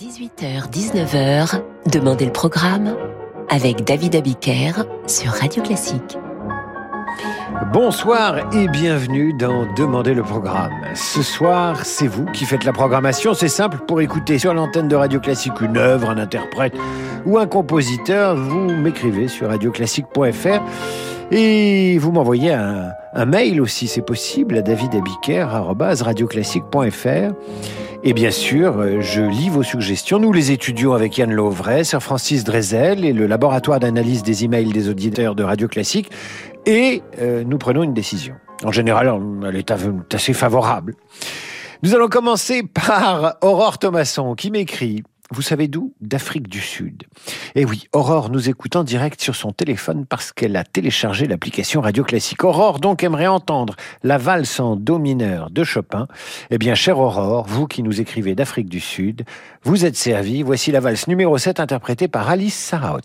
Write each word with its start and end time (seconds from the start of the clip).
18h-19h, 0.00 1.60
Demandez 1.92 2.24
le 2.24 2.32
programme 2.32 2.96
avec 3.50 3.84
David 3.84 4.16
Abiker 4.16 4.72
sur 5.06 5.30
Radio 5.30 5.62
Classique. 5.62 6.16
Bonsoir 7.70 8.38
et 8.54 8.66
bienvenue 8.68 9.34
dans 9.34 9.70
Demandez 9.74 10.14
le 10.14 10.22
programme. 10.22 10.72
Ce 10.94 11.22
soir, 11.22 11.84
c'est 11.84 12.06
vous 12.06 12.24
qui 12.24 12.46
faites 12.46 12.64
la 12.64 12.72
programmation. 12.72 13.34
C'est 13.34 13.48
simple, 13.48 13.76
pour 13.86 14.00
écouter 14.00 14.38
sur 14.38 14.54
l'antenne 14.54 14.88
de 14.88 14.96
Radio 14.96 15.20
Classique 15.20 15.60
une 15.60 15.76
œuvre, 15.76 16.08
un 16.08 16.16
interprète 16.16 16.72
ou 17.26 17.36
un 17.36 17.46
compositeur, 17.46 18.36
vous 18.36 18.70
m'écrivez 18.70 19.28
sur 19.28 19.48
radioclassique.fr 19.48 20.62
et 21.30 21.98
vous 21.98 22.10
m'envoyez 22.10 22.52
un, 22.52 22.94
mail 23.26 23.60
aussi, 23.60 23.86
c'est 23.86 24.00
possible, 24.00 24.56
à 24.56 24.62
davidabiker.radioclassique.fr. 24.62 27.34
Et 28.02 28.14
bien 28.14 28.30
sûr, 28.30 28.78
euh, 28.78 29.00
je 29.02 29.20
lis 29.20 29.50
vos 29.50 29.62
suggestions. 29.62 30.18
Nous 30.18 30.32
les 30.32 30.52
étudions 30.52 30.94
avec 30.94 31.18
Yann 31.18 31.30
Lovray, 31.30 31.84
Sir 31.84 32.02
Francis 32.02 32.44
Drezel 32.44 33.04
et 33.04 33.12
le 33.12 33.26
laboratoire 33.26 33.78
d'analyse 33.78 34.22
des 34.22 34.42
emails 34.44 34.72
des 34.72 34.88
auditeurs 34.88 35.34
de 35.34 35.42
Radio 35.42 35.68
Classique. 35.68 36.10
Et 36.64 37.02
euh, 37.20 37.44
nous 37.44 37.58
prenons 37.58 37.82
une 37.82 37.92
décision. 37.92 38.36
En 38.64 38.72
général, 38.72 39.12
elle 39.46 39.56
est 39.56 39.70
assez 40.14 40.32
favorable. 40.32 40.94
Nous 41.82 41.94
allons 41.94 42.08
commencer 42.08 42.62
par 42.62 43.36
Aurore 43.42 43.78
Thomasson 43.78 44.34
qui 44.34 44.50
m'écrit 44.50 45.02
vous 45.30 45.42
savez 45.42 45.68
d'où? 45.68 45.94
D'Afrique 46.00 46.48
du 46.48 46.60
Sud. 46.60 47.04
Et 47.54 47.62
eh 47.62 47.64
oui, 47.64 47.84
Aurore 47.92 48.30
nous 48.30 48.48
écoute 48.48 48.74
en 48.74 48.84
direct 48.84 49.20
sur 49.20 49.36
son 49.36 49.52
téléphone 49.52 50.04
parce 50.06 50.32
qu'elle 50.32 50.56
a 50.56 50.64
téléchargé 50.64 51.26
l'application 51.26 51.80
Radio 51.80 52.02
Classique. 52.02 52.42
Aurore 52.42 52.80
donc 52.80 53.04
aimerait 53.04 53.28
entendre 53.28 53.76
la 54.02 54.18
valse 54.18 54.58
en 54.58 54.76
do 54.76 54.98
mineur 54.98 55.50
de 55.50 55.62
Chopin. 55.62 56.08
Eh 56.50 56.58
bien, 56.58 56.74
chère 56.74 56.98
Aurore, 56.98 57.46
vous 57.46 57.66
qui 57.66 57.82
nous 57.82 58.00
écrivez 58.00 58.34
d'Afrique 58.34 58.68
du 58.68 58.80
Sud, 58.80 59.24
vous 59.62 59.84
êtes 59.84 59.96
servi. 59.96 60.42
Voici 60.42 60.72
la 60.72 60.80
valse 60.80 61.06
numéro 61.06 61.38
7 61.38 61.60
interprétée 61.60 62.08
par 62.08 62.28
Alice 62.28 62.56
Saraot. 62.56 63.00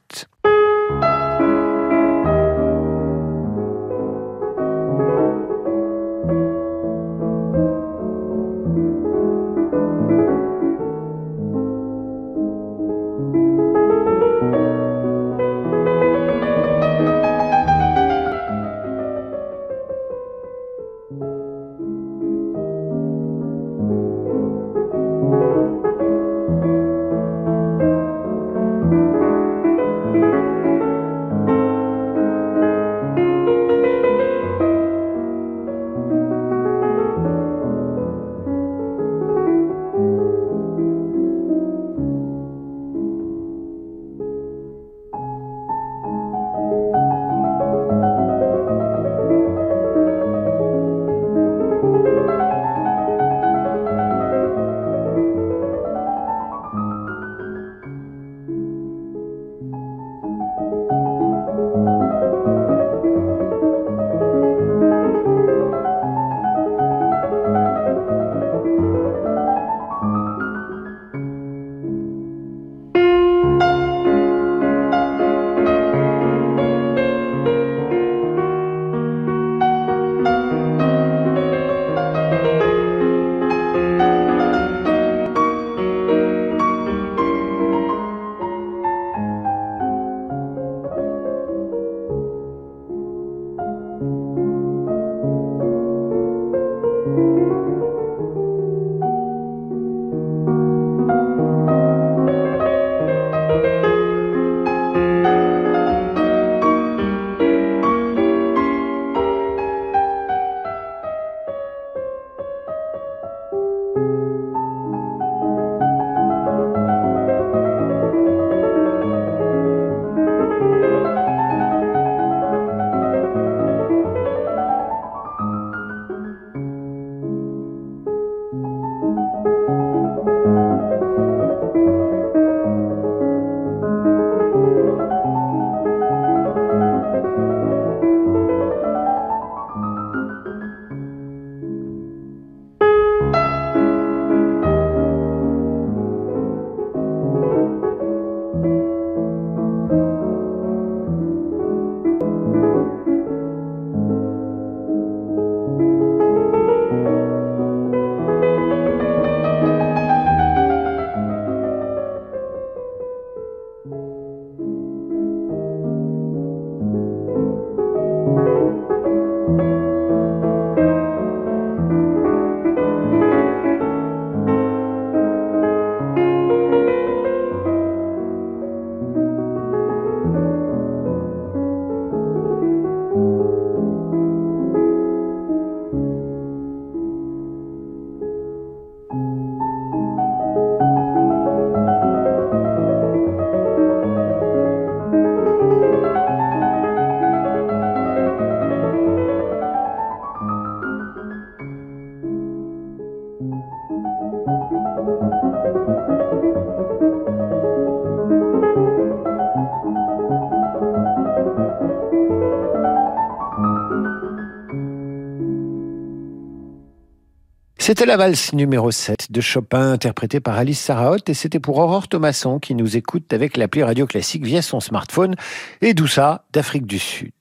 C'était 217.86 218.08
la 218.08 218.18
valse 218.18 218.54
numéro 218.54 218.90
7 218.90 219.32
de 219.32 219.42
Chopin, 219.42 219.92
interprétée 219.92 220.40
par 220.40 220.58
Alice 220.58 220.80
Sarahot, 220.80 221.20
et 221.28 221.36
c'était 221.36 221.60
pour 221.60 221.78
Aurore 221.78 222.08
Thomasson 222.08 222.58
qui 222.58 222.74
nous 222.74 222.98
écoute 222.98 223.32
avec 223.32 223.58
l'appli 223.58 223.84
Radio 223.84 224.08
Classique 224.08 224.44
via 224.44 224.64
son 224.64 224.80
smartphone, 224.80 225.36
et 225.82 225.94
d'où 225.94 226.08
ça, 226.08 226.46
d'Afrique 226.52 226.88
du 226.88 226.98
Sud. 226.98 227.32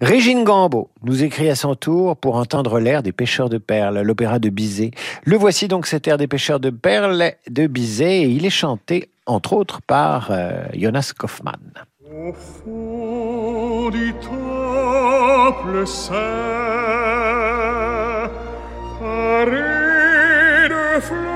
Régine 0.00 0.44
Gambo 0.44 0.90
nous 1.02 1.24
écrit 1.24 1.50
à 1.50 1.56
son 1.56 1.74
tour 1.74 2.16
pour 2.16 2.36
entendre 2.36 2.78
l'air 2.78 3.02
des 3.02 3.10
pêcheurs 3.10 3.48
de 3.48 3.58
perles, 3.58 4.02
l'opéra 4.02 4.38
de 4.38 4.48
Bizet. 4.48 4.92
Le 5.24 5.36
voici 5.36 5.66
donc 5.66 5.88
cet 5.88 6.06
air 6.06 6.18
des 6.18 6.28
pêcheurs 6.28 6.60
de 6.60 6.70
perles 6.70 7.32
de 7.50 7.66
Bizet, 7.66 8.20
et 8.20 8.28
il 8.28 8.46
est 8.46 8.50
chanté, 8.50 9.10
entre 9.26 9.54
autres, 9.54 9.80
par 9.82 10.28
euh, 10.30 10.66
Jonas 10.72 11.10
Kaufmann. 11.18 11.58
careful 20.90 21.29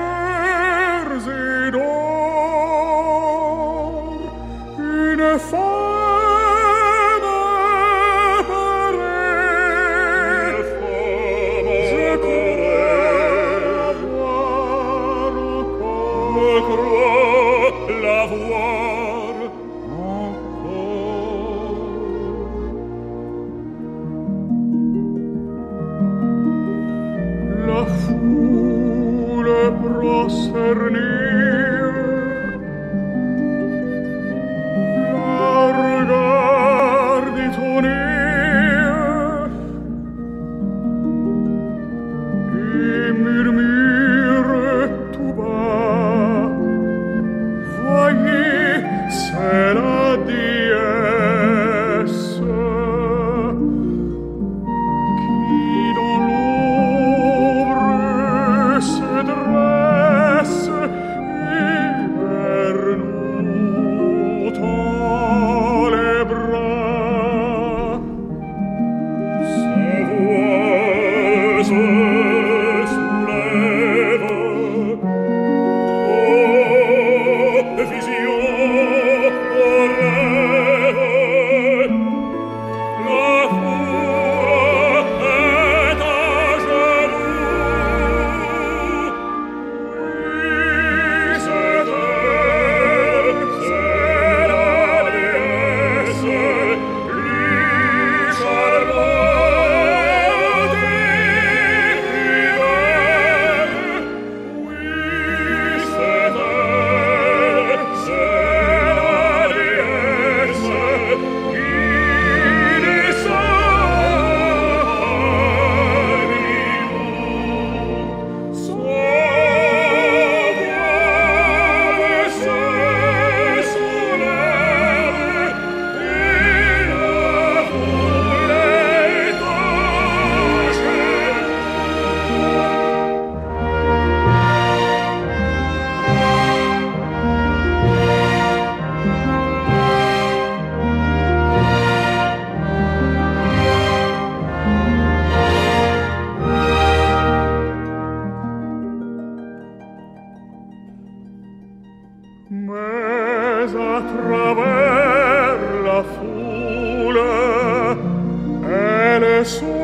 Yes. 159.45 159.74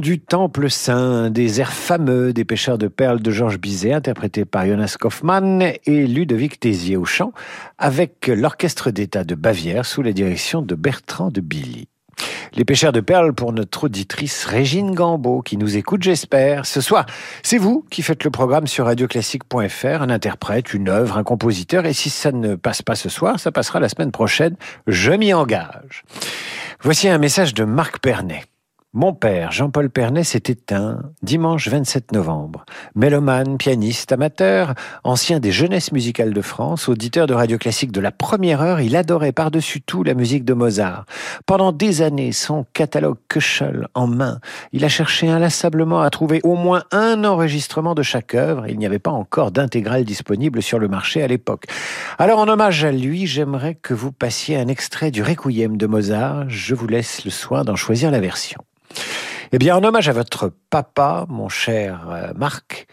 Du 0.00 0.18
temple 0.20 0.70
saint, 0.70 1.30
des 1.30 1.60
airs 1.60 1.72
fameux 1.72 2.32
des 2.32 2.44
pêcheurs 2.44 2.78
de 2.78 2.88
perles 2.88 3.20
de 3.20 3.30
Georges 3.30 3.58
Bizet, 3.58 3.92
interprétés 3.92 4.44
par 4.44 4.66
Jonas 4.66 4.96
Kaufmann 4.98 5.62
et 5.62 6.06
Ludovic 6.06 6.60
Tézier 6.60 6.96
au 6.96 7.04
chant, 7.04 7.32
avec 7.78 8.26
l'orchestre 8.26 8.90
d'État 8.90 9.24
de 9.24 9.34
Bavière 9.34 9.86
sous 9.86 10.02
la 10.02 10.12
direction 10.12 10.62
de 10.62 10.74
Bertrand 10.74 11.30
de 11.30 11.40
Billy. 11.40 11.88
Les 12.54 12.64
pêcheurs 12.64 12.92
de 12.92 13.00
perles 13.00 13.32
pour 13.32 13.52
notre 13.52 13.84
auditrice 13.84 14.44
Régine 14.44 14.94
Gambeau 14.94 15.42
qui 15.42 15.56
nous 15.56 15.76
écoute, 15.76 16.02
j'espère. 16.02 16.66
Ce 16.66 16.80
soir, 16.80 17.06
c'est 17.42 17.58
vous 17.58 17.84
qui 17.90 18.02
faites 18.02 18.24
le 18.24 18.30
programme 18.30 18.66
sur 18.66 18.86
radioclassique.fr, 18.86 20.02
un 20.02 20.10
interprète, 20.10 20.72
une 20.72 20.88
œuvre, 20.88 21.18
un 21.18 21.24
compositeur. 21.24 21.86
Et 21.86 21.92
si 21.92 22.10
ça 22.10 22.32
ne 22.32 22.54
passe 22.54 22.82
pas 22.82 22.94
ce 22.94 23.08
soir, 23.08 23.38
ça 23.38 23.52
passera 23.52 23.80
la 23.80 23.88
semaine 23.88 24.12
prochaine. 24.12 24.56
Je 24.86 25.12
m'y 25.12 25.34
engage. 25.34 26.04
Voici 26.80 27.08
un 27.08 27.18
message 27.18 27.54
de 27.54 27.64
Marc 27.64 27.98
Pernet. 28.00 28.44
Mon 28.98 29.12
père, 29.12 29.52
Jean-Paul 29.52 29.90
Pernet, 29.90 30.24
s'est 30.24 30.44
éteint 30.46 31.02
dimanche 31.20 31.68
27 31.68 32.12
novembre. 32.12 32.64
Mélomane, 32.94 33.58
pianiste, 33.58 34.10
amateur, 34.10 34.72
ancien 35.04 35.38
des 35.38 35.52
jeunesses 35.52 35.92
musicales 35.92 36.32
de 36.32 36.40
France, 36.40 36.88
auditeur 36.88 37.26
de 37.26 37.34
radio 37.34 37.58
classique 37.58 37.92
de 37.92 38.00
la 38.00 38.10
première 38.10 38.62
heure, 38.62 38.80
il 38.80 38.96
adorait 38.96 39.32
par-dessus 39.32 39.82
tout 39.82 40.02
la 40.02 40.14
musique 40.14 40.46
de 40.46 40.54
Mozart. 40.54 41.04
Pendant 41.44 41.72
des 41.72 42.00
années, 42.00 42.32
son 42.32 42.64
catalogue 42.72 43.18
Köchel 43.28 43.86
en 43.92 44.06
main, 44.06 44.40
il 44.72 44.82
a 44.82 44.88
cherché 44.88 45.28
inlassablement 45.28 46.00
à 46.00 46.08
trouver 46.08 46.40
au 46.42 46.54
moins 46.54 46.84
un 46.90 47.22
enregistrement 47.24 47.94
de 47.94 48.02
chaque 48.02 48.34
œuvre. 48.34 48.66
Il 48.66 48.78
n'y 48.78 48.86
avait 48.86 48.98
pas 48.98 49.10
encore 49.10 49.50
d'intégrale 49.50 50.04
disponible 50.04 50.62
sur 50.62 50.78
le 50.78 50.88
marché 50.88 51.22
à 51.22 51.26
l'époque. 51.26 51.64
Alors, 52.18 52.38
en 52.38 52.48
hommage 52.48 52.82
à 52.82 52.92
lui, 52.92 53.26
j'aimerais 53.26 53.74
que 53.74 53.92
vous 53.92 54.10
passiez 54.10 54.56
un 54.56 54.68
extrait 54.68 55.10
du 55.10 55.22
Requiem 55.22 55.76
de 55.76 55.86
Mozart. 55.86 56.48
Je 56.48 56.74
vous 56.74 56.86
laisse 56.86 57.26
le 57.26 57.30
soin 57.30 57.62
d'en 57.62 57.76
choisir 57.76 58.10
la 58.10 58.20
version. 58.20 58.64
Eh 59.52 59.58
bien, 59.58 59.76
en 59.76 59.84
hommage 59.84 60.08
à 60.08 60.12
votre 60.12 60.52
papa, 60.70 61.26
mon 61.28 61.48
cher 61.48 62.08
euh, 62.10 62.32
Marc, 62.36 62.86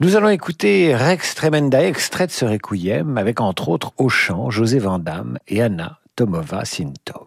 nous 0.00 0.16
allons 0.16 0.28
écouter 0.28 0.94
Rex 0.94 1.34
Tremenda, 1.34 1.84
extrait 1.84 2.26
de 2.26 2.32
ce 2.32 2.44
requiem, 2.44 3.18
avec 3.18 3.40
entre 3.40 3.68
autres 3.68 3.92
au 3.98 4.08
chant 4.08 4.50
José 4.50 4.78
Vandamme 4.78 5.38
et 5.48 5.62
Anna 5.62 5.98
Tomova 6.16 6.64
Sintov. 6.64 7.26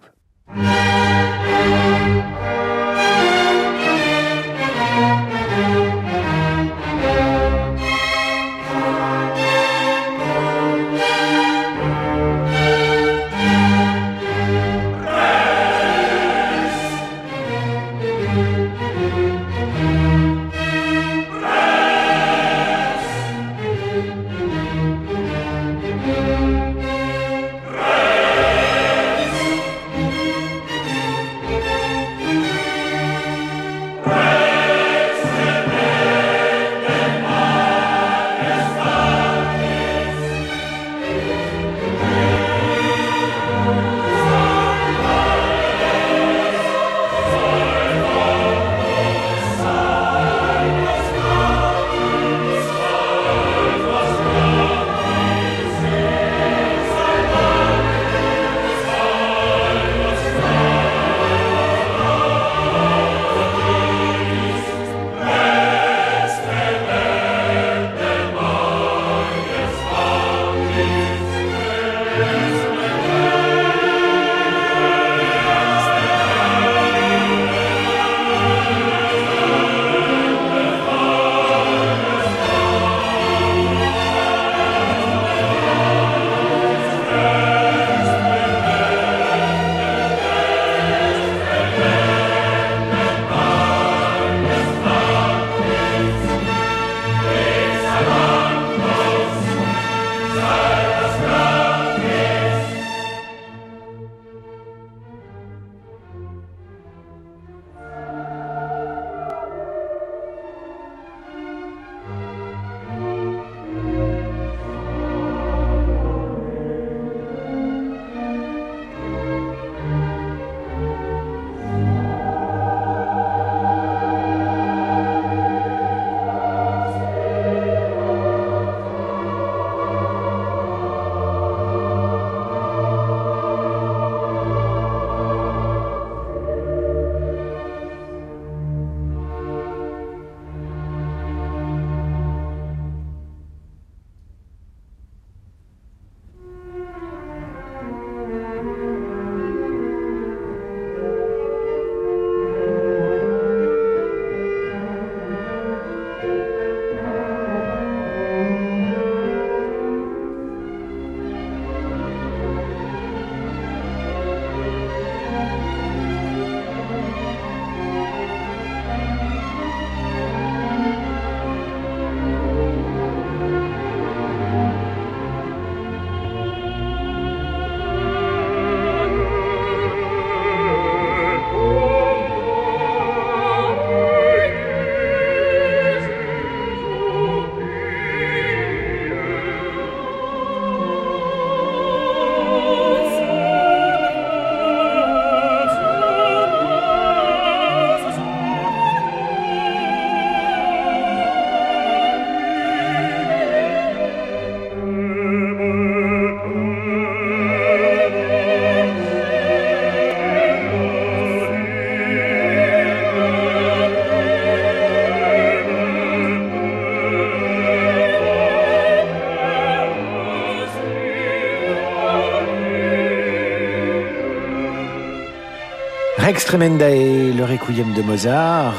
Rex 226.46 226.58
Tremendae, 226.58 227.34
le 227.34 227.44
requiem 227.44 227.94
de 227.96 228.04
Mozart, 228.04 228.76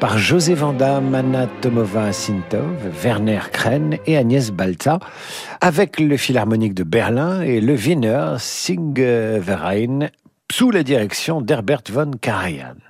par 0.00 0.18
José 0.18 0.54
Vanda, 0.54 0.96
Anna 0.96 1.46
Tomova 1.60 2.12
Sintov, 2.12 2.74
Werner 3.04 3.38
Kren 3.52 3.98
et 4.04 4.16
Agnès 4.16 4.50
Balza, 4.50 4.98
avec 5.60 6.00
le 6.00 6.16
Philharmonique 6.16 6.74
de 6.74 6.82
Berlin 6.82 7.42
et 7.42 7.60
le 7.60 7.74
Wiener 7.74 8.34
Singverein, 8.38 10.08
sous 10.50 10.72
la 10.72 10.82
direction 10.82 11.40
d'Herbert 11.40 11.82
von 11.88 12.10
Karajan. 12.20 12.87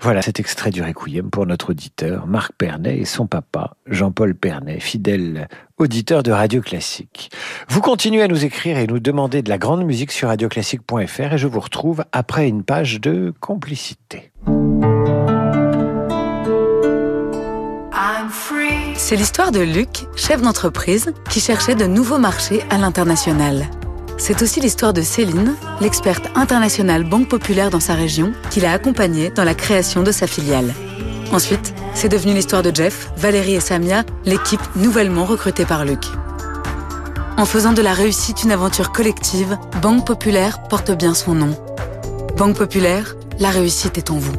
Voilà 0.00 0.22
cet 0.22 0.38
extrait 0.38 0.70
du 0.70 0.80
Requiem 0.80 1.28
pour 1.28 1.44
notre 1.44 1.70
auditeur 1.70 2.26
Marc 2.26 2.52
Pernet 2.52 2.98
et 2.98 3.04
son 3.04 3.26
papa 3.26 3.74
Jean-Paul 3.86 4.34
Pernet, 4.34 4.78
fidèle 4.78 5.48
auditeur 5.76 6.22
de 6.22 6.30
Radio 6.30 6.60
Classique. 6.60 7.30
Vous 7.68 7.80
continuez 7.80 8.22
à 8.22 8.28
nous 8.28 8.44
écrire 8.44 8.78
et 8.78 8.86
nous 8.86 9.00
demander 9.00 9.42
de 9.42 9.48
la 9.48 9.58
grande 9.58 9.84
musique 9.84 10.12
sur 10.12 10.28
radioclassique.fr 10.28 11.32
et 11.32 11.38
je 11.38 11.48
vous 11.48 11.60
retrouve 11.60 12.04
après 12.12 12.46
une 12.46 12.62
page 12.62 13.00
de 13.00 13.34
complicité. 13.40 14.30
C'est 18.94 19.16
l'histoire 19.16 19.52
de 19.52 19.60
Luc, 19.60 20.06
chef 20.16 20.42
d'entreprise, 20.42 21.14
qui 21.30 21.40
cherchait 21.40 21.74
de 21.74 21.86
nouveaux 21.86 22.18
marchés 22.18 22.62
à 22.68 22.76
l'international. 22.76 23.66
C'est 24.18 24.42
aussi 24.42 24.60
l'histoire 24.60 24.92
de 24.92 25.00
Céline, 25.00 25.54
l'experte 25.80 26.28
internationale 26.34 27.04
Banque 27.04 27.28
Populaire 27.28 27.70
dans 27.70 27.80
sa 27.80 27.94
région, 27.94 28.32
qui 28.50 28.60
l'a 28.60 28.72
accompagnée 28.72 29.30
dans 29.30 29.44
la 29.44 29.54
création 29.54 30.02
de 30.02 30.12
sa 30.12 30.26
filiale. 30.26 30.74
Ensuite, 31.32 31.72
c'est 31.94 32.08
devenu 32.08 32.34
l'histoire 32.34 32.62
de 32.62 32.74
Jeff, 32.74 33.10
Valérie 33.16 33.54
et 33.54 33.60
Samia, 33.60 34.04
l'équipe 34.24 34.60
nouvellement 34.76 35.24
recrutée 35.24 35.64
par 35.64 35.84
Luc. 35.84 36.04
En 37.36 37.44
faisant 37.44 37.72
de 37.72 37.82
la 37.82 37.92
réussite 37.92 38.42
une 38.42 38.50
aventure 38.50 38.90
collective, 38.90 39.56
Banque 39.80 40.06
Populaire 40.06 40.62
porte 40.64 40.90
bien 40.90 41.14
son 41.14 41.34
nom. 41.34 41.56
Banque 42.36 42.56
Populaire, 42.56 43.16
la 43.38 43.50
réussite 43.50 43.98
est 43.98 44.10
en 44.10 44.18
vous. 44.18 44.34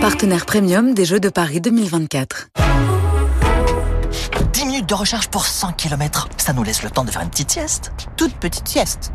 Partenaire 0.00 0.46
premium 0.46 0.94
des 0.94 1.04
Jeux 1.04 1.20
de 1.20 1.28
Paris 1.28 1.60
2024 1.60 2.48
de 4.86 4.94
recharge 4.94 5.28
pour 5.28 5.46
100 5.46 5.72
km. 5.72 6.28
Ça 6.36 6.52
nous 6.52 6.62
laisse 6.62 6.82
le 6.82 6.90
temps 6.90 7.04
de 7.04 7.10
faire 7.10 7.22
une 7.22 7.30
petite 7.30 7.50
sieste. 7.50 7.92
Toute 8.16 8.34
petite 8.34 8.68
sieste. 8.68 9.12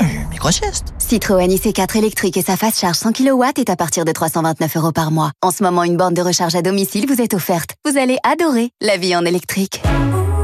Mmh, 0.00 0.04
une 0.04 0.28
micro-sieste. 0.28 0.94
Citroën 0.98 1.48
IC4 1.48 1.96
électrique 1.98 2.36
et 2.36 2.42
sa 2.42 2.56
fast 2.56 2.78
charge 2.78 2.96
100 2.96 3.12
kW 3.12 3.44
est 3.56 3.70
à 3.70 3.76
partir 3.76 4.04
de 4.04 4.12
329 4.12 4.76
euros 4.76 4.92
par 4.92 5.10
mois. 5.10 5.32
En 5.42 5.50
ce 5.50 5.62
moment, 5.62 5.84
une 5.84 5.96
borne 5.96 6.14
de 6.14 6.22
recharge 6.22 6.54
à 6.54 6.62
domicile 6.62 7.06
vous 7.06 7.20
est 7.20 7.34
offerte. 7.34 7.70
Vous 7.88 7.98
allez 7.98 8.18
adorer 8.24 8.70
la 8.80 8.96
vie 8.96 9.14
en 9.14 9.24
électrique. 9.24 9.82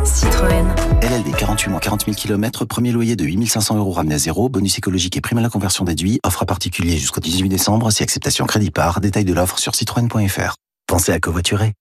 Citroën. 0.04 0.66
LLD 1.02 1.36
48 1.36 1.70
mois 1.70 1.80
40 1.80 2.04
000 2.06 2.16
km, 2.16 2.64
premier 2.64 2.92
loyer 2.92 3.16
de 3.16 3.24
8500 3.24 3.76
euros 3.76 3.92
ramené 3.92 4.14
à 4.14 4.18
zéro, 4.18 4.48
bonus 4.48 4.78
écologique 4.78 5.16
et 5.16 5.20
prime 5.20 5.38
à 5.38 5.42
la 5.42 5.50
conversion 5.50 5.84
déduit, 5.84 6.20
offre 6.24 6.42
à 6.42 6.46
particulier 6.46 6.96
jusqu'au 6.96 7.20
18 7.20 7.48
décembre, 7.48 7.90
si 7.90 8.02
acceptation 8.02 8.46
crédit 8.46 8.70
par, 8.70 9.00
détail 9.00 9.24
de 9.24 9.34
l'offre 9.34 9.58
sur 9.58 9.74
citroën.fr. 9.74 10.54
Pensez 10.90 11.12
à 11.12 11.20
covoiturer. 11.20 11.74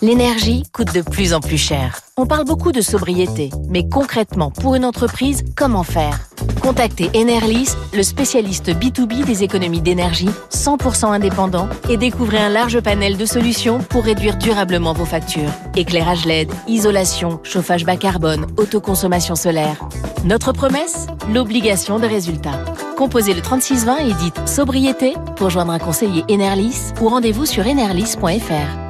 L'énergie 0.00 0.62
coûte 0.72 0.94
de 0.94 1.02
plus 1.02 1.34
en 1.34 1.40
plus 1.40 1.58
cher. 1.58 2.00
On 2.16 2.24
parle 2.24 2.46
beaucoup 2.46 2.72
de 2.72 2.80
sobriété, 2.80 3.50
mais 3.68 3.86
concrètement, 3.86 4.50
pour 4.50 4.74
une 4.74 4.86
entreprise, 4.86 5.44
comment 5.58 5.82
faire? 5.82 6.29
Contactez 6.62 7.10
Enerlis, 7.14 7.70
le 7.94 8.02
spécialiste 8.02 8.70
B2B 8.70 9.24
des 9.24 9.42
économies 9.42 9.80
d'énergie, 9.80 10.28
100% 10.50 11.12
indépendant, 11.12 11.68
et 11.88 11.96
découvrez 11.96 12.38
un 12.38 12.48
large 12.48 12.80
panel 12.80 13.16
de 13.16 13.24
solutions 13.24 13.78
pour 13.78 14.04
réduire 14.04 14.36
durablement 14.36 14.92
vos 14.92 15.04
factures. 15.04 15.50
Éclairage 15.76 16.26
LED, 16.26 16.50
isolation, 16.68 17.40
chauffage 17.42 17.84
bas 17.84 17.96
carbone, 17.96 18.46
autoconsommation 18.56 19.34
solaire. 19.34 19.76
Notre 20.24 20.52
promesse? 20.52 21.06
L'obligation 21.32 21.98
de 21.98 22.06
résultat. 22.06 22.64
Composez 22.96 23.34
le 23.34 23.40
3620 23.40 23.98
et 23.98 24.12
dites 24.14 24.48
sobriété 24.48 25.14
pour 25.36 25.48
joindre 25.48 25.72
un 25.72 25.78
conseiller 25.78 26.24
Enerlis 26.30 26.92
ou 27.00 27.08
rendez-vous 27.08 27.46
sur 27.46 27.66
enerlis.fr. 27.66 28.89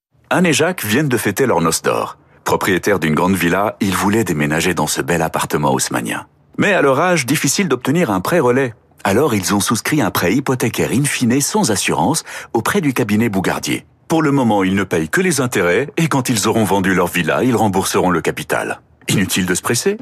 Anne 0.33 0.45
et 0.45 0.53
Jacques 0.53 0.85
viennent 0.85 1.09
de 1.09 1.17
fêter 1.17 1.45
leur 1.45 1.59
noce 1.59 1.81
d'or. 1.81 2.17
Propriétaires 2.45 2.99
d'une 2.99 3.15
grande 3.15 3.35
villa, 3.35 3.75
ils 3.81 3.93
voulaient 3.93 4.23
déménager 4.23 4.73
dans 4.73 4.87
ce 4.87 5.01
bel 5.01 5.21
appartement 5.21 5.73
haussmanien. 5.73 6.25
Mais 6.57 6.71
à 6.71 6.81
leur 6.81 7.01
âge, 7.01 7.25
difficile 7.25 7.67
d'obtenir 7.67 8.09
un 8.11 8.21
prêt 8.21 8.39
relais. 8.39 8.73
Alors 9.03 9.35
ils 9.35 9.53
ont 9.53 9.59
souscrit 9.59 10.01
un 10.01 10.09
prêt 10.09 10.33
hypothécaire 10.33 10.91
in 10.93 11.03
fine 11.03 11.41
sans 11.41 11.69
assurance 11.69 12.23
auprès 12.53 12.79
du 12.79 12.93
cabinet 12.93 13.27
Bougardier. 13.27 13.85
Pour 14.07 14.21
le 14.21 14.31
moment, 14.31 14.63
ils 14.63 14.73
ne 14.73 14.85
payent 14.85 15.09
que 15.09 15.19
les 15.19 15.41
intérêts 15.41 15.89
et 15.97 16.07
quand 16.07 16.29
ils 16.29 16.47
auront 16.47 16.63
vendu 16.63 16.95
leur 16.95 17.07
villa, 17.07 17.43
ils 17.43 17.57
rembourseront 17.57 18.09
le 18.09 18.21
capital. 18.21 18.79
Inutile 19.09 19.45
de 19.45 19.53
se 19.53 19.61
presser 19.61 19.97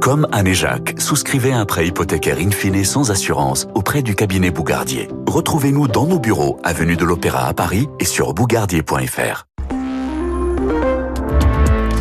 Comme 0.00 0.26
Anne 0.32 0.46
et 0.46 0.54
Jacques, 0.54 0.94
souscrivez 0.98 1.52
un 1.52 1.66
prêt 1.66 1.86
hypothécaire 1.86 2.38
in 2.38 2.50
fine 2.50 2.84
sans 2.86 3.10
assurance 3.10 3.66
auprès 3.74 4.00
du 4.00 4.14
cabinet 4.14 4.50
Bougardier. 4.50 5.08
Retrouvez-nous 5.26 5.88
dans 5.88 6.06
nos 6.06 6.18
bureaux, 6.18 6.58
avenue 6.64 6.96
de 6.96 7.04
l'Opéra 7.04 7.46
à 7.46 7.52
Paris 7.52 7.86
et 7.98 8.06
sur 8.06 8.32
bougardier.fr. 8.32 9.44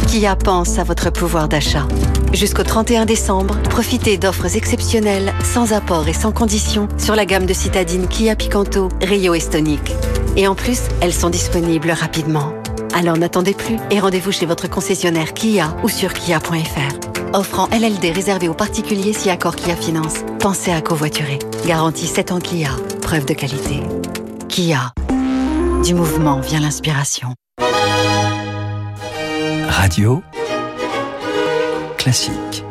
Kia 0.07 0.37
pense 0.37 0.79
à 0.79 0.85
votre 0.85 1.11
pouvoir 1.11 1.49
d'achat? 1.49 1.85
Jusqu'au 2.31 2.63
31 2.63 3.05
décembre, 3.05 3.57
profitez 3.63 4.17
d'offres 4.17 4.55
exceptionnelles, 4.55 5.33
sans 5.43 5.73
apport 5.73 6.07
et 6.07 6.13
sans 6.13 6.31
condition, 6.31 6.87
sur 6.97 7.17
la 7.17 7.25
gamme 7.25 7.45
de 7.45 7.53
citadines 7.53 8.07
Kia 8.07 8.37
Picanto, 8.37 8.87
Rio 9.01 9.33
et 9.33 9.41
Stonic. 9.41 9.93
Et 10.37 10.47
en 10.47 10.55
plus, 10.55 10.83
elles 11.01 11.13
sont 11.13 11.29
disponibles 11.29 11.91
rapidement. 11.91 12.53
Alors 12.93 13.17
n'attendez 13.17 13.53
plus 13.53 13.75
et 13.91 13.99
rendez-vous 13.99 14.31
chez 14.31 14.45
votre 14.45 14.69
concessionnaire 14.69 15.33
Kia 15.33 15.75
ou 15.83 15.89
sur 15.89 16.13
kia.fr. 16.13 17.18
Offrant 17.33 17.67
LLD 17.67 18.11
réservé 18.11 18.47
aux 18.47 18.55
particuliers 18.55 19.13
si 19.13 19.29
accord 19.29 19.55
Kia 19.55 19.75
Finance. 19.75 20.15
Pensez 20.39 20.71
à 20.71 20.81
covoiturer. 20.81 21.37
Garantie 21.65 22.07
7 22.07 22.31
ans 22.31 22.39
Kia. 22.39 22.71
Preuve 23.01 23.25
de 23.25 23.33
qualité. 23.33 23.81
Kia. 24.47 24.93
Du 25.83 25.93
mouvement 25.93 26.39
vient 26.39 26.59
l'inspiration. 26.59 27.35
Radio 29.69 30.23
classique. 31.97 32.63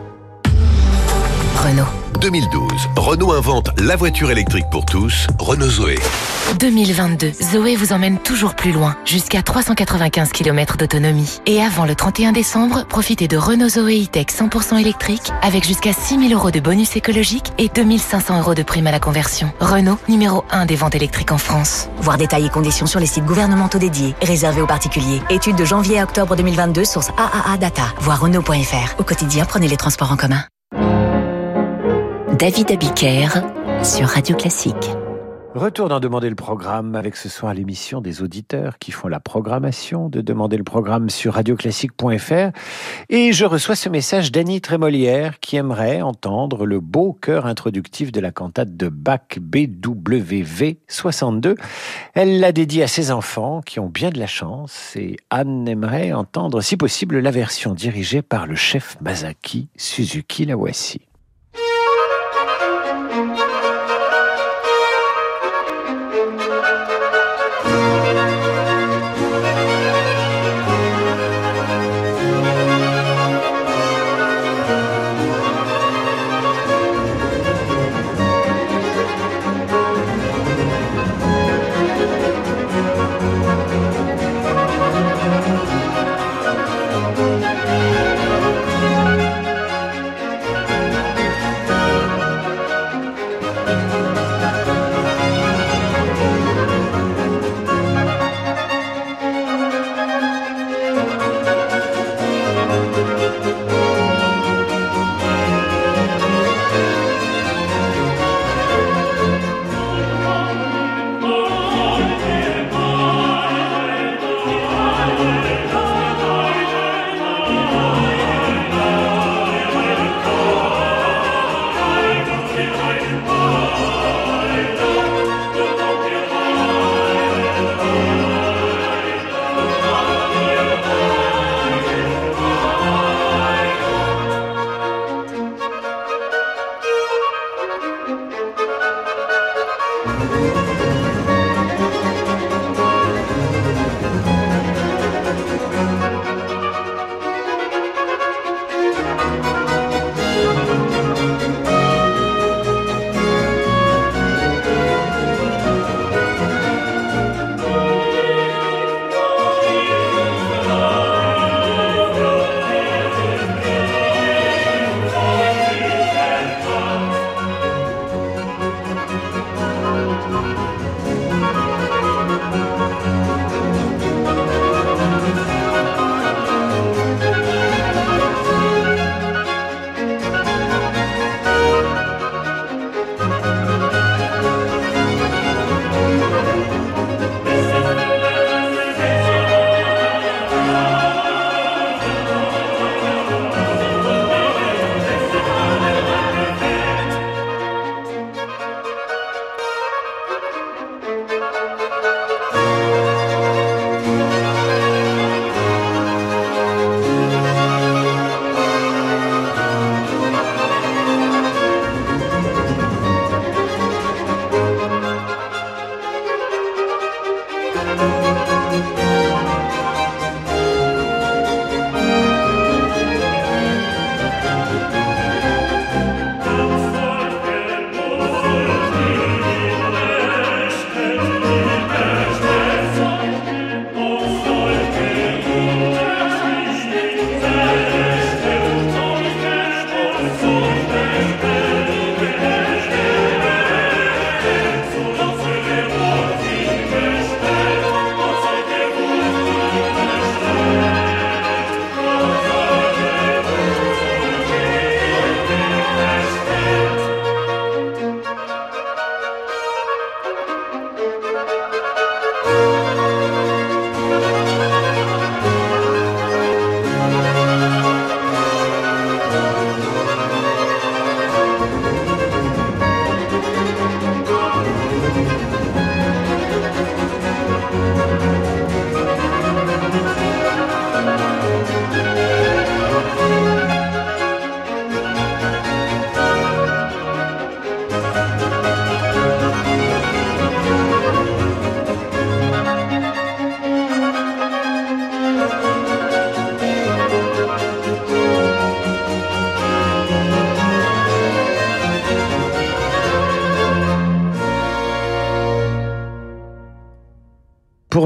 Renault. 1.57 1.98
2012, 2.21 2.73
Renault 2.97 3.33
invente 3.33 3.71
la 3.81 3.95
voiture 3.95 4.31
électrique 4.31 4.69
pour 4.71 4.85
tous, 4.85 5.29
Renault 5.39 5.71
Zoé. 5.71 5.99
2022, 6.59 7.33
Zoé 7.53 7.77
vous 7.77 7.93
emmène 7.93 8.19
toujours 8.19 8.57
plus 8.57 8.73
loin, 8.73 8.97
jusqu'à 9.05 9.43
395 9.43 10.31
km 10.33 10.77
d'autonomie. 10.77 11.41
Et 11.47 11.63
avant 11.63 11.85
le 11.85 11.95
31 11.95 12.33
décembre, 12.33 12.85
profitez 12.89 13.29
de 13.29 13.37
Renault 13.37 13.69
Zoé 13.69 14.03
E-Tech 14.03 14.27
100% 14.27 14.81
électrique 14.81 15.31
avec 15.43 15.65
jusqu'à 15.65 15.93
6000 15.93 16.35
euros 16.35 16.51
de 16.51 16.59
bonus 16.59 16.97
écologique 16.97 17.53
et 17.57 17.69
2500 17.69 18.41
euros 18.41 18.55
de 18.55 18.65
prime 18.65 18.89
à 18.89 18.93
la 18.93 19.01
conversion. 19.01 19.53
Renault, 19.61 19.99
numéro 20.09 20.45
1 20.51 20.67
des 20.67 20.77
ventes 20.77 20.97
électriques 20.97 21.33
en 21.33 21.39
France. 21.39 21.89
Voir 21.99 22.19
détails 22.19 22.47
et 22.47 22.51
conditions 22.51 22.87
sur 22.87 22.99
les 22.99 23.07
sites 23.07 23.27
gouvernementaux 23.27 23.79
dédiés, 23.79 24.17
réservés 24.23 24.61
aux 24.61 24.67
particuliers. 24.67 25.23
Étude 25.31 25.57
de 25.57 25.65
janvier 25.65 26.01
à 26.01 26.05
octobre 26.05 26.35
2022, 26.35 26.85
source 26.85 27.11
AAA 27.17 27.59
Data. 27.59 27.85
Voir 28.01 28.21
Renault.fr. 28.21 28.99
Au 28.99 29.05
quotidien, 29.05 29.45
prenez 29.45 29.69
les 29.69 29.77
transports 29.77 30.11
en 30.11 30.17
commun. 30.17 30.43
David 32.39 32.71
Abiker 32.71 33.29
sur 33.83 34.07
Radio 34.07 34.37
Classique. 34.37 34.75
Retour 35.57 35.89
d'en 35.89 35.99
demander 35.99 36.29
le 36.29 36.37
programme 36.37 36.95
avec 36.95 37.17
ce 37.17 37.29
soir 37.29 37.53
l'émission 37.53 38.01
des 38.01 38.23
auditeurs 38.23 38.79
qui 38.79 38.93
font 38.93 39.09
la 39.09 39.19
programmation 39.19 40.09
de 40.09 40.21
demander 40.21 40.57
le 40.57 40.63
programme 40.63 41.11
sur 41.11 41.35
radioclassique.fr 41.35 42.51
et 43.09 43.33
je 43.33 43.45
reçois 43.45 43.75
ce 43.75 43.89
message 43.89 44.31
d'Annie 44.31 44.61
Trémolière 44.61 45.41
qui 45.41 45.57
aimerait 45.57 46.01
entendre 46.01 46.65
le 46.65 46.79
beau 46.79 47.13
chœur 47.13 47.45
introductif 47.45 48.13
de 48.13 48.21
la 48.21 48.31
cantate 48.31 48.77
de 48.77 48.89
Bach 48.89 49.41
BWV 49.41 50.79
62. 50.87 51.57
Elle 52.15 52.39
l'a 52.39 52.53
dédié 52.53 52.85
à 52.85 52.89
ses 52.89 53.11
enfants 53.11 53.63
qui 53.63 53.81
ont 53.81 53.89
bien 53.89 54.11
de 54.11 54.19
la 54.21 54.29
chance 54.29 54.95
et 54.95 55.17
Anne 55.31 55.67
aimerait 55.67 56.13
entendre 56.13 56.61
si 56.61 56.77
possible 56.77 57.19
la 57.19 57.33
version 57.33 57.75
dirigée 57.75 58.23
par 58.23 58.47
le 58.47 58.55
chef 58.55 58.97
Masaki 59.01 59.71
Suzuki 59.77 60.45
la 60.45 60.57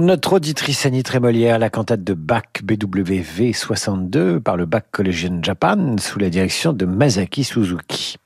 notre 0.02 0.34
auditrice 0.34 0.84
Annie 0.84 1.02
Trémolière, 1.02 1.58
la 1.58 1.70
cantate 1.70 2.02
de 2.02 2.14
Bach 2.14 2.42
BWV 2.62 3.52
62 3.52 4.40
par 4.40 4.56
le 4.56 4.66
Bach 4.66 4.82
Collegian 4.90 5.38
Japan 5.42 5.96
sous 5.98 6.18
la 6.18 6.28
direction 6.28 6.72
de 6.72 6.84
Masaki 6.84 7.44
Suzuki. 7.44 8.16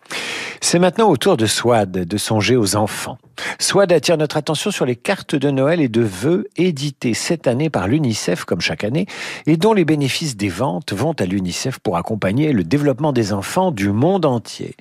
C'est 0.63 0.79
maintenant 0.79 1.11
au 1.11 1.17
tour 1.17 1.37
de 1.37 1.45
Swad 1.45 1.91
de 1.91 2.17
songer 2.17 2.57
aux 2.57 2.77
enfants. 2.77 3.19
Swad 3.59 3.93
attire 3.93 4.17
notre 4.17 4.39
attention 4.39 4.71
sur 4.71 4.87
les 4.87 4.97
cartes 4.97 5.35
de 5.35 5.51
Noël 5.51 5.81
et 5.81 5.89
de 5.89 6.01
vœux 6.01 6.49
éditées 6.57 7.15
cette 7.15 7.47
année 7.47 7.69
par 7.69 7.89
l'UNICEF 7.89 8.45
comme 8.45 8.63
chaque 8.63 8.85
année 8.85 9.07
et 9.47 9.57
dont 9.57 9.75
les 9.75 9.85
bénéfices 9.85 10.37
des 10.37 10.49
ventes 10.49 10.95
vont 10.95 11.13
à 11.13 11.27
l'UNICEF 11.27 11.79
pour 11.79 11.99
accompagner 11.99 12.53
le 12.53 12.65
développement 12.65 13.13
des 13.13 13.33
enfants 13.33 13.71
du 13.71 13.91
monde 13.91 14.25
entier. 14.25 14.77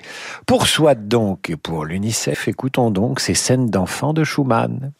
Pour 0.46 0.68
Swad 0.68 1.08
donc 1.08 1.50
et 1.50 1.58
pour 1.58 1.84
l'UNICEF, 1.84 2.48
écoutons 2.48 2.90
donc 2.90 3.20
ces 3.20 3.34
scènes 3.34 3.70
d'enfants 3.70 4.14
de 4.14 4.24
Schumann. 4.24 4.94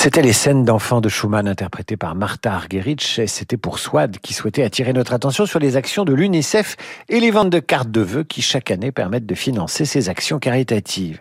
C'était 0.00 0.22
les 0.22 0.32
scènes 0.32 0.64
d'enfants 0.64 1.00
de 1.00 1.08
Schumann 1.08 1.48
interprétées 1.48 1.96
par 1.96 2.14
Martha 2.14 2.54
Argerich 2.54 3.18
et 3.18 3.26
c'était 3.26 3.56
pour 3.56 3.80
Swad 3.80 4.18
qui 4.18 4.32
souhaitait 4.32 4.62
attirer 4.62 4.92
notre 4.92 5.12
attention 5.12 5.44
sur 5.44 5.58
les 5.58 5.74
actions 5.74 6.04
de 6.04 6.14
l'UNICEF 6.14 6.76
et 7.08 7.18
les 7.18 7.32
ventes 7.32 7.50
de 7.50 7.58
cartes 7.58 7.90
de 7.90 8.00
vœux 8.00 8.22
qui 8.22 8.40
chaque 8.40 8.70
année 8.70 8.92
permettent 8.92 9.26
de 9.26 9.34
financer 9.34 9.84
ces 9.84 10.08
actions 10.08 10.38
caritatives. 10.38 11.18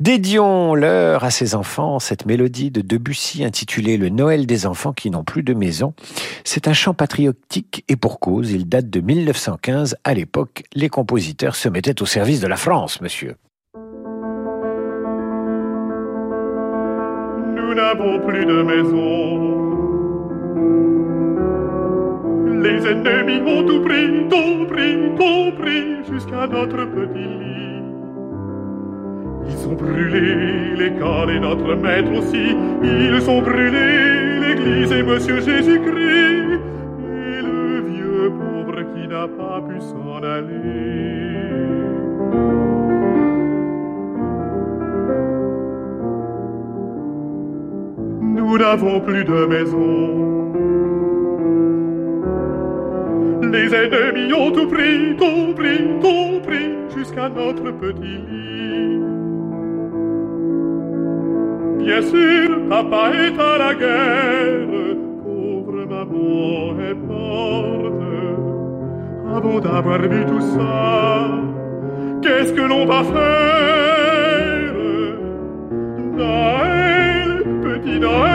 Dédions-leur 0.00 1.22
à 1.22 1.30
ces 1.30 1.54
enfants 1.54 1.98
cette 1.98 2.24
mélodie 2.24 2.70
de 2.70 2.80
Debussy 2.80 3.44
intitulée 3.44 3.98
Le 3.98 4.08
Noël 4.08 4.46
des 4.46 4.64
enfants 4.64 4.94
qui 4.94 5.10
n'ont 5.10 5.22
plus 5.22 5.42
de 5.42 5.52
maison. 5.52 5.92
C'est 6.44 6.66
un 6.66 6.72
chant 6.72 6.94
patriotique 6.94 7.84
et 7.88 7.96
pour 7.96 8.20
cause, 8.20 8.52
il 8.52 8.70
date 8.70 8.88
de 8.88 9.00
1915. 9.00 9.96
À 10.04 10.14
l'époque, 10.14 10.62
les 10.72 10.88
compositeurs 10.88 11.56
se 11.56 11.68
mettaient 11.68 12.00
au 12.00 12.06
service 12.06 12.40
de 12.40 12.46
la 12.46 12.56
France, 12.56 13.02
monsieur. 13.02 13.36
N'avons 17.78 18.18
plus 18.26 18.44
de 18.44 18.58
maison. 18.72 19.08
Les 22.64 22.80
ennemis 22.92 23.40
ont 23.54 23.64
tout 23.68 23.82
pris, 23.88 24.08
tout 24.32 24.66
pris, 24.72 24.96
tout 25.20 25.46
pris, 25.60 25.84
jusqu'à 26.10 26.46
notre 26.48 26.82
petit 26.96 27.30
lit. 27.42 27.82
Ils 29.50 29.68
ont 29.68 29.76
brûlé 29.84 30.26
l'école 30.76 31.30
et 31.36 31.40
notre 31.40 31.74
maître 31.84 32.12
aussi. 32.18 32.46
Ils 32.82 33.30
ont 33.30 33.42
brûlé 33.42 33.86
l'église 34.42 34.92
et 34.92 35.02
Monsieur 35.02 35.40
Jésus-Christ. 35.40 36.60
Et 37.22 37.42
le 37.50 37.80
vieux 37.92 38.30
pauvre 38.40 38.78
qui 38.92 39.06
n'a 39.06 39.26
pas 39.40 39.58
pu 39.68 39.80
s'en 39.80 40.16
aller. 40.36 40.77
Nous 48.58 48.64
n'avons 48.64 49.00
plus 49.00 49.24
de 49.24 49.46
maison. 49.46 50.52
Les 53.52 53.72
ennemis 53.74 54.32
ont 54.32 54.50
tout 54.50 54.66
pris, 54.66 55.16
tout 55.16 55.54
pris, 55.54 55.78
tout 56.00 56.40
pris, 56.46 56.70
jusqu'à 56.96 57.28
notre 57.28 57.70
petit 57.70 58.18
lit. 58.28 59.00
Bien 61.84 62.02
sûr, 62.02 62.68
papa 62.68 63.10
est 63.14 63.40
à 63.40 63.58
la 63.58 63.74
guerre, 63.74 64.96
pauvre 65.22 65.86
maman 65.88 66.80
est 66.80 66.94
morte. 66.94 67.94
Avant 69.36 69.60
d'avoir 69.60 70.00
vu 70.00 70.24
tout 70.26 70.40
ça, 70.40 71.30
qu'est-ce 72.22 72.52
que 72.52 72.62
l'on 72.62 72.86
va 72.86 73.04
faire? 73.04 74.74
Noël, 76.16 77.44
petit 77.62 78.00
Noël, 78.00 78.27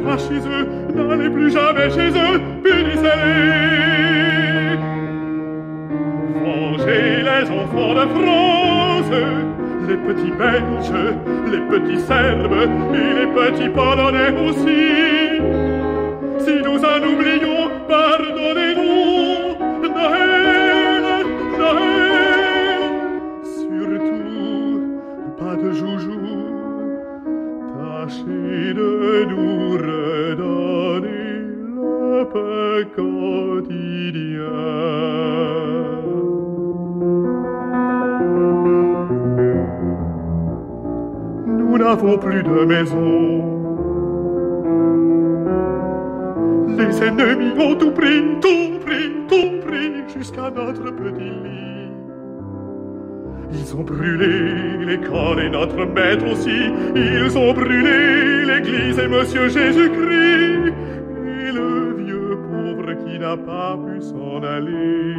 pas 0.00 0.18
chez 0.18 0.40
eux, 0.40 0.66
n'allez 0.94 1.30
plus 1.30 1.50
jamais 1.50 1.90
chez 1.90 2.10
eux, 2.10 2.40
punissez-les. 2.62 3.90
Vengez 6.44 7.22
les 7.22 7.50
enfants 7.50 7.94
de 7.94 8.06
France, 8.16 9.12
les 9.88 9.96
petits 9.96 10.32
Belges, 10.32 10.92
les 11.50 11.62
petits 11.78 12.00
Serbes 12.00 12.68
et 12.94 13.10
les 13.20 13.26
petits 13.26 13.68
Polonais 13.68 14.32
aussi. 14.48 14.84
Si 16.38 16.54
nous 16.64 16.80
en 16.84 17.00
oublions, 17.12 17.64
pardonnez-nous, 17.88 18.69
quotidien. 32.84 34.40
Nous 41.46 41.78
n'avons 41.78 42.18
plus 42.18 42.42
de 42.42 42.64
maison. 42.64 43.60
Les 46.78 47.02
ennemis 47.02 47.52
ont 47.58 47.74
tout 47.76 47.90
pris, 47.90 48.22
tout 48.40 48.78
pris, 48.84 49.10
tout 49.28 49.66
pris, 49.66 49.92
jusqu'à 50.16 50.50
notre 50.50 50.90
petit 50.94 51.34
lit. 51.44 51.70
Ils 53.52 53.76
ont 53.76 53.82
brûlé 53.82 54.84
l'école 54.86 55.40
et 55.40 55.50
notre 55.50 55.84
maître 55.84 56.24
aussi. 56.30 56.70
Ils 56.94 57.36
ont 57.36 57.52
brûlé 57.52 58.44
l'église 58.44 58.98
et 58.98 59.08
Monsieur 59.08 59.48
Jésus-Christ. 59.48 60.72
N'a 63.20 63.36
pas 63.36 63.76
pu 63.76 64.00
s'en 64.00 64.42
aller. 64.42 65.14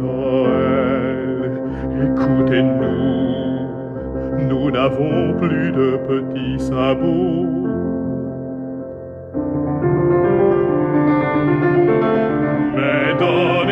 Noël, 0.00 1.62
écoutez-nous, 2.04 3.14
nous 4.48 4.70
n'avons 4.72 5.34
plus 5.38 5.70
de 5.70 5.88
petits 6.08 6.58
sabots. 6.58 7.46
Mais 12.74 13.14
donnez 13.20 13.63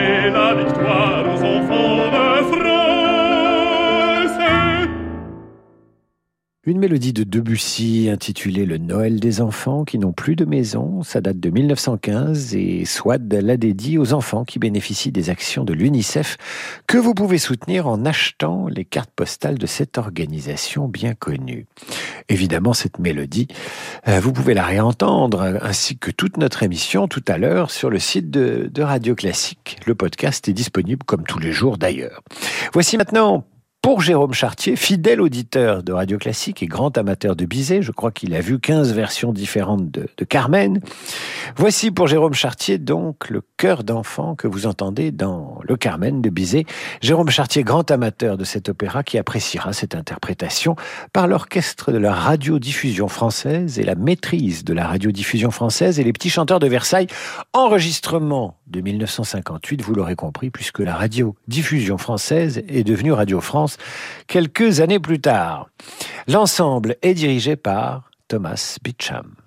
Une 6.64 6.78
mélodie 6.78 7.12
de 7.12 7.24
Debussy 7.24 8.08
intitulée 8.08 8.66
Le 8.66 8.78
Noël 8.78 9.18
des 9.18 9.40
enfants 9.40 9.82
qui 9.84 9.98
n'ont 9.98 10.12
plus 10.12 10.36
de 10.36 10.44
maison. 10.44 11.02
Ça 11.02 11.20
date 11.20 11.40
de 11.40 11.50
1915 11.50 12.54
et 12.54 12.84
Swad 12.84 13.34
l'a 13.34 13.56
dédié 13.56 13.98
aux 13.98 14.12
enfants 14.12 14.44
qui 14.44 14.60
bénéficient 14.60 15.10
des 15.10 15.28
actions 15.28 15.64
de 15.64 15.72
l'UNICEF 15.72 16.36
que 16.86 16.98
vous 16.98 17.14
pouvez 17.14 17.38
soutenir 17.38 17.88
en 17.88 18.04
achetant 18.04 18.68
les 18.68 18.84
cartes 18.84 19.10
postales 19.10 19.58
de 19.58 19.66
cette 19.66 19.98
organisation 19.98 20.86
bien 20.86 21.14
connue. 21.14 21.66
Évidemment, 22.28 22.74
cette 22.74 23.00
mélodie, 23.00 23.48
euh, 24.06 24.20
vous 24.20 24.32
pouvez 24.32 24.54
la 24.54 24.64
réentendre 24.64 25.58
ainsi 25.62 25.98
que 25.98 26.12
toute 26.12 26.36
notre 26.36 26.62
émission 26.62 27.08
tout 27.08 27.24
à 27.26 27.38
l'heure 27.38 27.72
sur 27.72 27.90
le 27.90 27.98
site 27.98 28.30
de, 28.30 28.70
de 28.72 28.82
Radio 28.84 29.16
Classique. 29.16 29.80
Le 29.84 29.96
podcast 29.96 30.48
est 30.48 30.52
disponible 30.52 31.02
comme 31.04 31.24
tous 31.24 31.40
les 31.40 31.50
jours 31.50 31.76
d'ailleurs. 31.76 32.22
Voici 32.72 32.96
maintenant 32.96 33.44
pour 33.82 34.00
Jérôme 34.00 34.32
Chartier, 34.32 34.76
fidèle 34.76 35.20
auditeur 35.20 35.82
de 35.82 35.92
Radio 35.92 36.16
Classique 36.16 36.62
et 36.62 36.66
grand 36.66 36.96
amateur 36.96 37.34
de 37.34 37.44
Bizet, 37.44 37.82
je 37.82 37.90
crois 37.90 38.12
qu'il 38.12 38.32
a 38.36 38.40
vu 38.40 38.60
15 38.60 38.94
versions 38.94 39.32
différentes 39.32 39.90
de, 39.90 40.06
Carmen. 40.24 40.80
Voici 41.56 41.90
pour 41.90 42.06
Jérôme 42.06 42.32
Chartier 42.32 42.78
donc 42.78 43.28
le 43.28 43.42
cœur 43.56 43.82
d'enfant 43.82 44.36
que 44.36 44.46
vous 44.46 44.68
entendez 44.68 45.10
dans 45.10 45.58
le 45.64 45.76
Carmen 45.76 46.22
de 46.22 46.30
Bizet. 46.30 46.64
Jérôme 47.00 47.30
Chartier, 47.30 47.64
grand 47.64 47.90
amateur 47.90 48.38
de 48.38 48.44
cet 48.44 48.68
opéra 48.68 49.02
qui 49.02 49.18
appréciera 49.18 49.72
cette 49.72 49.96
interprétation 49.96 50.76
par 51.12 51.26
l'orchestre 51.26 51.90
de 51.90 51.98
la 51.98 52.14
radiodiffusion 52.14 53.08
française 53.08 53.80
et 53.80 53.82
la 53.82 53.96
maîtrise 53.96 54.62
de 54.62 54.74
la 54.74 54.86
radiodiffusion 54.86 55.50
française 55.50 55.98
et 55.98 56.04
les 56.04 56.12
petits 56.12 56.30
chanteurs 56.30 56.60
de 56.60 56.68
Versailles. 56.68 57.08
Enregistrement 57.52 58.58
de 58.68 58.80
1958, 58.80 59.82
vous 59.82 59.94
l'aurez 59.94 60.14
compris, 60.14 60.50
puisque 60.50 60.78
la 60.78 60.94
radiodiffusion 60.94 61.98
française 61.98 62.62
est 62.68 62.84
devenue 62.84 63.12
Radio 63.12 63.40
France 63.40 63.71
quelques 64.26 64.80
années 64.80 65.00
plus 65.00 65.20
tard. 65.20 65.68
L'ensemble 66.28 66.96
est 67.02 67.14
dirigé 67.14 67.56
par 67.56 68.10
Thomas 68.28 68.78
Beecham. 68.82 69.41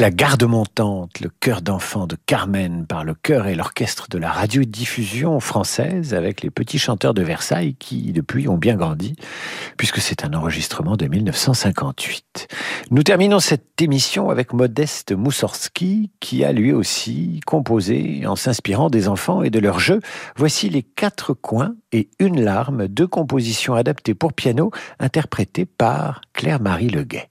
La 0.00 0.10
garde 0.10 0.44
montante, 0.44 1.20
le 1.20 1.28
chœur 1.40 1.60
d'enfant 1.60 2.06
de 2.06 2.16
Carmen 2.24 2.86
par 2.86 3.04
le 3.04 3.12
chœur 3.12 3.48
et 3.48 3.54
l'orchestre 3.54 4.08
de 4.08 4.16
la 4.16 4.30
radiodiffusion 4.30 5.40
française 5.40 6.14
avec 6.14 6.40
les 6.40 6.48
petits 6.48 6.78
chanteurs 6.78 7.12
de 7.12 7.20
Versailles 7.22 7.74
qui 7.74 8.12
depuis 8.12 8.48
ont 8.48 8.56
bien 8.56 8.76
grandi 8.76 9.14
puisque 9.76 9.98
c'est 9.98 10.24
un 10.24 10.32
enregistrement 10.32 10.96
de 10.96 11.06
1958. 11.06 12.48
Nous 12.90 13.02
terminons 13.02 13.40
cette 13.40 13.82
émission 13.82 14.30
avec 14.30 14.54
Modeste 14.54 15.12
Moussorski 15.12 16.10
qui 16.18 16.44
a 16.44 16.52
lui 16.52 16.72
aussi 16.72 17.40
composé 17.44 18.26
en 18.26 18.36
s'inspirant 18.36 18.88
des 18.88 19.06
enfants 19.06 19.42
et 19.42 19.50
de 19.50 19.58
leurs 19.58 19.80
jeux. 19.80 20.00
Voici 20.34 20.70
les 20.70 20.82
quatre 20.82 21.34
coins 21.34 21.74
et 21.92 22.08
une 22.18 22.40
larme, 22.40 22.88
deux 22.88 23.06
compositions 23.06 23.74
adaptées 23.74 24.14
pour 24.14 24.32
piano 24.32 24.70
interprétées 24.98 25.66
par 25.66 26.22
Claire-Marie 26.32 26.88
Leguet. 26.88 27.29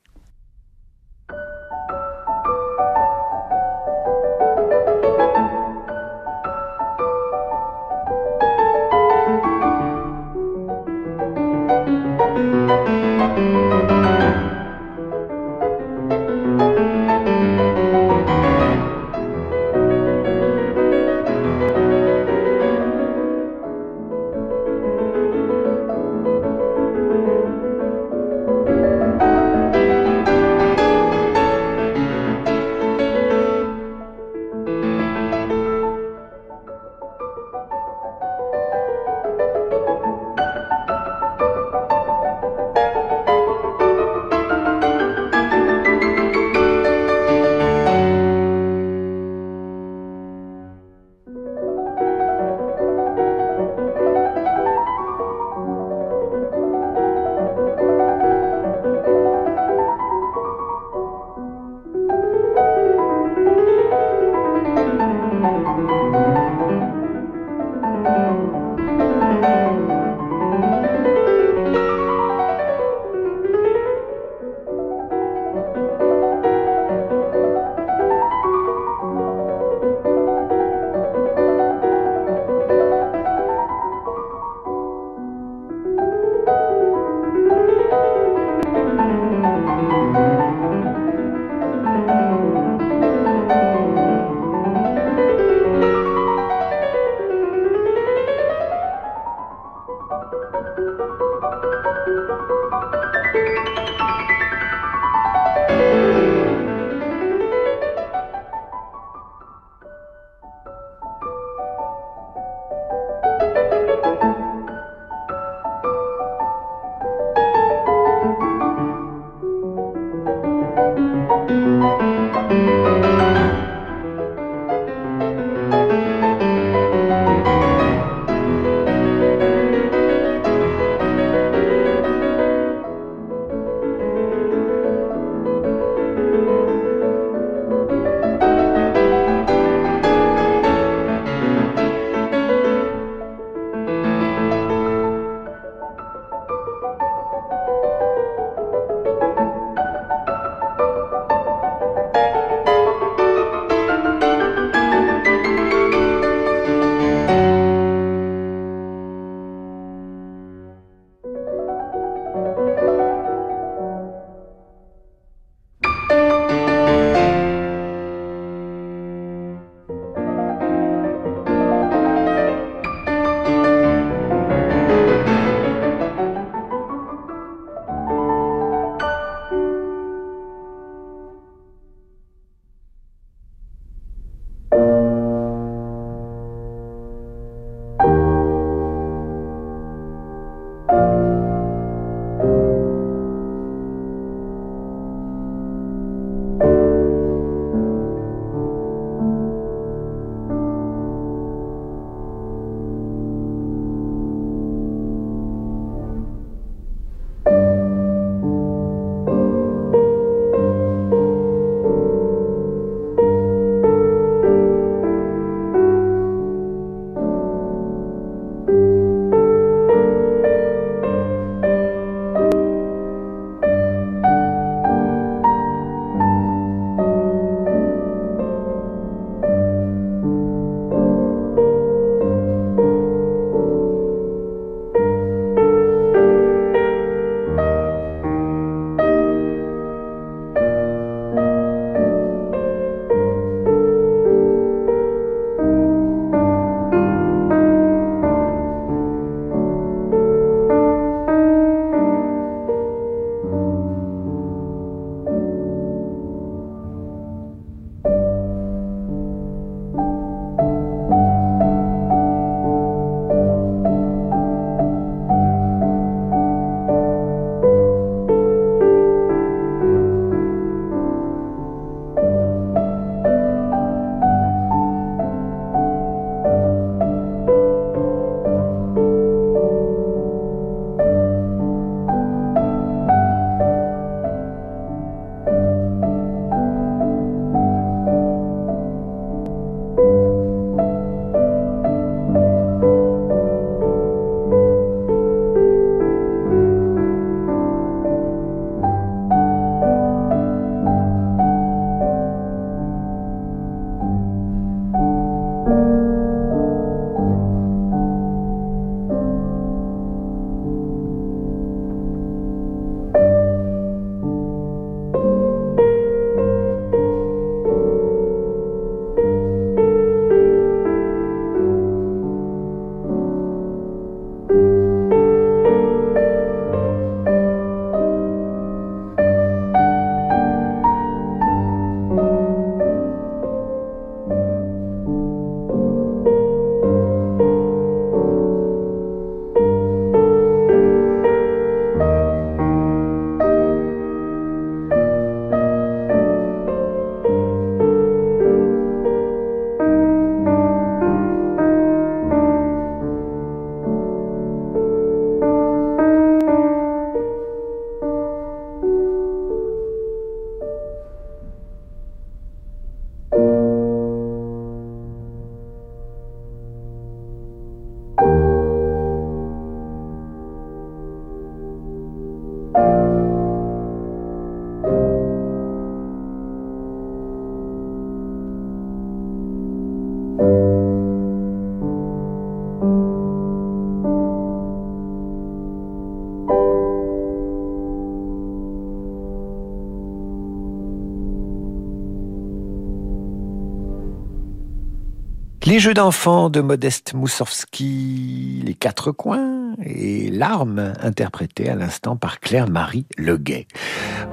Les 395.69 395.77
jeux 395.77 395.93
d'enfants 395.93 396.49
de 396.49 396.61
Modeste 396.61 397.13
Moussowski, 397.13 398.63
Les 398.65 398.73
Quatre 398.73 399.11
Coins 399.11 399.48
et 399.84 400.30
Larmes, 400.30 400.93
interprétées 401.01 401.69
à 401.69 401.75
l'instant 401.75 402.15
par 402.15 402.39
Claire-Marie 402.39 403.05
Leguet. 403.17 403.67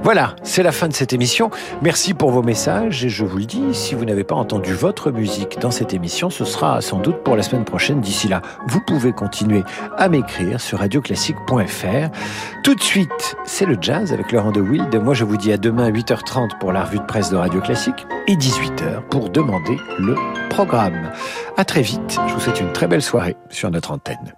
Voilà, 0.03 0.35
c'est 0.43 0.63
la 0.63 0.71
fin 0.71 0.87
de 0.87 0.93
cette 0.93 1.13
émission. 1.13 1.49
Merci 1.81 2.13
pour 2.13 2.31
vos 2.31 2.43
messages 2.43 3.03
et 3.03 3.09
je 3.09 3.25
vous 3.25 3.37
le 3.37 3.45
dis, 3.45 3.73
si 3.73 3.95
vous 3.95 4.05
n'avez 4.05 4.23
pas 4.23 4.35
entendu 4.35 4.73
votre 4.73 5.11
musique 5.11 5.59
dans 5.59 5.71
cette 5.71 5.93
émission, 5.93 6.29
ce 6.29 6.45
sera 6.45 6.81
sans 6.81 6.99
doute 6.99 7.23
pour 7.23 7.35
la 7.35 7.43
semaine 7.43 7.65
prochaine. 7.65 8.01
D'ici 8.01 8.27
là, 8.27 8.41
vous 8.67 8.81
pouvez 8.81 9.11
continuer 9.11 9.63
à 9.97 10.09
m'écrire 10.09 10.61
sur 10.61 10.79
radioclassique.fr. 10.79 12.09
Tout 12.63 12.75
de 12.75 12.81
suite, 12.81 13.35
c'est 13.45 13.65
le 13.65 13.77
jazz 13.79 14.13
avec 14.13 14.31
Laurent 14.31 14.51
de 14.51 14.61
Wild. 14.61 14.95
Moi, 15.01 15.13
je 15.13 15.23
vous 15.23 15.37
dis 15.37 15.51
à 15.51 15.57
demain 15.57 15.89
8h30 15.89 16.57
pour 16.59 16.71
la 16.71 16.83
revue 16.83 16.99
de 16.99 17.05
presse 17.05 17.29
de 17.29 17.35
Radio 17.35 17.61
Classique 17.61 18.05
et 18.27 18.35
18h 18.35 19.01
pour 19.09 19.29
demander 19.29 19.77
le 19.99 20.15
programme. 20.49 21.11
À 21.57 21.65
très 21.65 21.81
vite. 21.81 22.19
Je 22.27 22.33
vous 22.33 22.39
souhaite 22.39 22.59
une 22.59 22.73
très 22.73 22.87
belle 22.87 23.01
soirée 23.01 23.35
sur 23.49 23.71
notre 23.71 23.91
antenne. 23.91 24.33